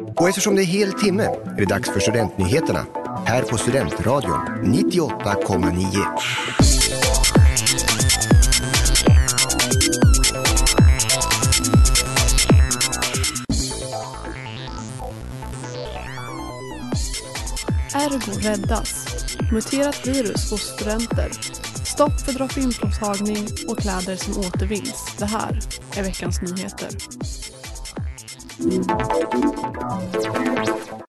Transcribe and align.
Och 0.00 0.28
eftersom 0.28 0.56
det 0.56 0.62
är 0.62 0.66
hel 0.66 0.92
timme 0.92 1.22
är 1.22 1.56
det 1.56 1.64
dags 1.64 1.90
för 1.90 2.00
Studentnyheterna 2.00 2.86
här 3.26 3.42
på 3.42 3.58
Studentradion 3.58 4.40
98,9. 4.64 6.06
Ergo 17.94 18.48
räddas. 18.48 19.06
Muterat 19.52 20.06
virus 20.06 20.50
hos 20.50 20.60
studenter. 20.60 21.30
Stopp 21.84 22.20
för 22.20 22.32
drop-in-provtagning 22.32 23.48
och 23.68 23.78
kläder 23.78 24.16
som 24.16 24.38
återvinns. 24.38 25.16
Det 25.18 25.26
här 25.26 25.58
är 25.96 26.02
veckans 26.02 26.42
nyheter. 26.42 26.88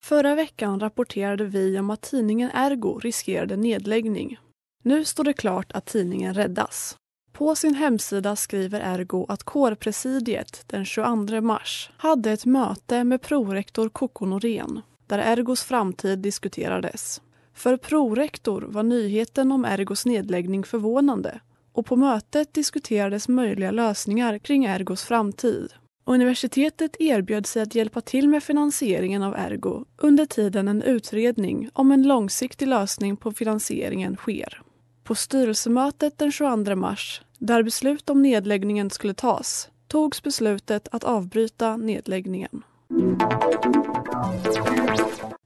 Förra 0.01 0.35
veckan 0.35 0.79
rapporterade 0.79 1.45
vi 1.45 1.79
om 1.79 1.89
att 1.89 2.01
tidningen 2.01 2.49
Ergo 2.53 2.99
riskerade 2.99 3.57
nedläggning. 3.57 4.37
Nu 4.83 5.05
står 5.05 5.23
det 5.23 5.33
klart 5.33 5.71
att 5.71 5.85
tidningen 5.85 6.33
räddas. 6.33 6.97
På 7.31 7.55
sin 7.55 7.75
hemsida 7.75 8.35
skriver 8.35 8.81
Ergo 8.81 9.25
att 9.29 9.43
kårpresidiet 9.43 10.63
den 10.67 10.85
22 10.85 11.41
mars 11.41 11.91
hade 11.97 12.31
ett 12.31 12.45
möte 12.45 13.03
med 13.03 13.21
prorektor 13.21 13.89
Koko 13.89 14.25
Norén 14.25 14.81
där 15.07 15.19
Ergos 15.19 15.63
framtid 15.63 16.19
diskuterades. 16.19 17.21
För 17.53 17.77
prorektor 17.77 18.61
var 18.61 18.83
nyheten 18.83 19.51
om 19.51 19.65
Ergos 19.65 20.05
nedläggning 20.05 20.63
förvånande 20.63 21.39
och 21.71 21.85
på 21.85 21.95
mötet 21.95 22.53
diskuterades 22.53 23.27
möjliga 23.27 23.71
lösningar 23.71 24.37
kring 24.37 24.65
Ergos 24.65 25.03
framtid. 25.03 25.73
Universitetet 26.05 26.95
erbjöd 26.99 27.45
sig 27.45 27.61
att 27.61 27.75
hjälpa 27.75 28.01
till 28.01 28.29
med 28.29 28.43
finansieringen 28.43 29.23
av 29.23 29.35
Ergo 29.35 29.85
under 29.97 30.25
tiden 30.25 30.67
en 30.67 30.81
utredning 30.81 31.69
om 31.73 31.91
en 31.91 32.03
långsiktig 32.03 32.67
lösning 32.67 33.17
på 33.17 33.31
finansieringen 33.31 34.15
sker. 34.15 34.61
På 35.03 35.15
styrelsemötet 35.15 36.17
den 36.17 36.31
22 36.31 36.75
mars, 36.75 37.21
där 37.39 37.63
beslut 37.63 38.09
om 38.09 38.21
nedläggningen 38.21 38.89
skulle 38.89 39.13
tas, 39.13 39.69
togs 39.87 40.23
beslutet 40.23 40.87
att 40.91 41.03
avbryta 41.03 41.77
nedläggningen. 41.77 42.63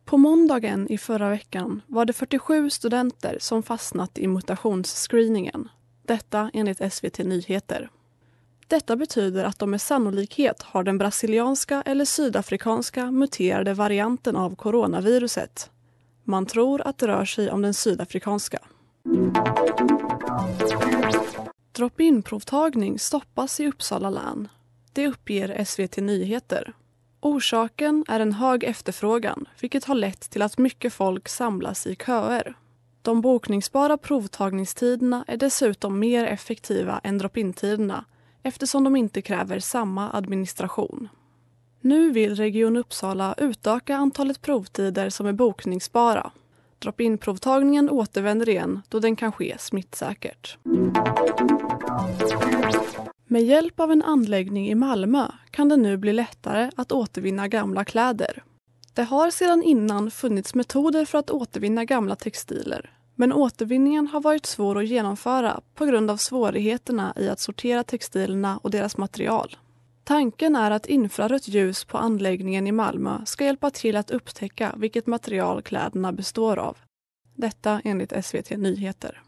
På 0.06 0.18
måndagen 0.18 0.92
i 0.92 0.98
förra 0.98 1.30
veckan 1.30 1.82
var 1.88 2.06
det 2.06 2.14
47 2.14 2.70
studenter 2.70 3.38
som 3.40 3.64
fastnat 3.64 4.18
i 4.18 4.28
mutationsscreeningen. 4.28 5.70
Detta 6.06 6.52
enligt 6.54 6.94
SVT 6.94 7.18
Nyheter. 7.18 7.90
Detta 8.68 8.96
betyder 8.96 9.44
att 9.44 9.60
de 9.60 9.72
med 9.72 9.82
sannolikhet 9.82 10.64
har 10.64 10.84
den 10.84 10.98
brasilianska 10.98 11.84
eller 11.86 12.06
sydafrikanska 12.06 13.12
muterade 13.12 13.74
varianten 13.74 14.36
av 14.36 14.56
coronaviruset. 14.56 15.70
Man 16.24 16.46
tror 16.46 16.82
att 16.82 16.98
det 16.98 17.08
rör 17.08 17.26
sig 17.26 17.52
om 17.52 17.62
den 17.62 17.74
sydafrikanska. 17.74 18.60
Drop-in-provtagning 21.72 23.00
stoppas 23.00 23.60
i 23.60 23.68
Uppsala 23.68 24.10
län. 24.10 24.48
Det 24.94 25.08
uppger 25.08 25.66
SVT 25.66 25.98
Nyheter. 25.98 26.74
Orsaken 27.20 28.06
är 28.08 28.20
en 28.20 28.34
hög 28.34 28.64
efterfrågan 28.64 29.46
vilket 29.60 29.86
har 29.86 29.96
lett 29.96 30.30
till 30.30 30.42
att 30.42 30.58
mycket 30.58 30.94
folk 30.94 31.30
samlas 31.30 31.88
i 31.88 31.96
köer. 31.96 32.58
De 33.02 33.22
bokningsbara 33.22 33.98
provtagningstiderna 33.98 35.26
är 35.28 35.38
dessutom 35.38 36.00
mer 36.00 36.26
effektiva 36.26 37.02
än 37.04 37.18
drop-in-tiderna 37.18 38.06
eftersom 38.48 38.84
de 38.84 38.96
inte 38.96 39.22
kräver 39.22 39.60
samma 39.60 40.12
administration. 40.12 41.10
Nu 41.82 42.12
vill 42.12 42.36
Region 42.36 42.78
Uppsala 42.78 43.36
utöka 43.38 43.96
antalet 43.96 44.42
provtider 44.42 45.10
som 45.10 45.28
är 45.28 45.34
bokningsbara. 45.34 46.32
Drop-in-provtagningen 46.80 47.90
återvänder 47.90 48.50
igen 48.50 48.82
då 48.90 49.00
den 49.00 49.16
kan 49.16 49.32
ske 49.32 49.56
smittsäkert. 49.60 50.58
Med 53.26 53.44
hjälp 53.44 53.80
av 53.80 53.92
en 53.92 54.04
anläggning 54.04 54.70
i 54.70 54.76
Malmö 54.76 55.28
kan 55.52 55.70
det 55.70 55.78
nu 55.78 55.98
bli 55.98 56.14
lättare 56.14 56.72
att 56.76 56.92
återvinna 56.92 57.48
gamla 57.48 57.86
kläder. 57.86 58.44
Det 58.94 59.04
har 59.04 59.32
sedan 59.32 59.64
innan 59.64 60.12
funnits 60.12 60.56
metoder 60.56 61.06
för 61.06 61.18
att 61.18 61.30
återvinna 61.30 61.86
gamla 61.86 62.16
textiler 62.16 62.97
men 63.20 63.34
återvinningen 63.34 64.08
har 64.08 64.22
varit 64.22 64.46
svår 64.46 64.78
att 64.78 64.88
genomföra 64.88 65.62
på 65.76 65.86
grund 65.86 66.12
av 66.12 66.18
svårigheterna 66.18 67.14
i 67.16 67.30
att 67.30 67.40
sortera 67.40 67.84
textilerna 67.84 68.58
och 68.58 68.72
deras 68.72 68.98
material. 68.98 69.58
Tanken 70.04 70.56
är 70.56 70.72
att 70.72 70.86
infrarött 70.86 71.48
ljus 71.48 71.86
på 71.86 71.98
anläggningen 71.98 72.68
i 72.68 72.72
Malmö 72.72 73.26
ska 73.26 73.46
hjälpa 73.46 73.70
till 73.70 73.96
att 73.96 74.12
upptäcka 74.12 74.76
vilket 74.78 75.08
material 75.08 75.62
kläderna 75.62 76.12
består 76.12 76.60
av. 76.60 76.78
Detta 77.36 77.82
enligt 77.84 78.26
SVT 78.26 78.50
Nyheter. 78.50 79.22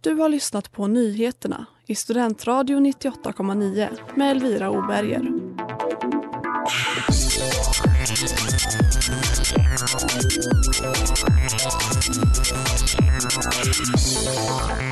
Du 0.00 0.14
har 0.14 0.28
lyssnat 0.28 0.72
på 0.72 0.86
nyheterna 0.86 1.66
i 1.86 1.94
Studentradio 1.94 2.78
98,9 2.78 3.88
med 4.14 4.30
Elvira 4.30 4.70
Oberger. 4.70 5.45
Thank 7.38 7.60
you. 14.80 14.85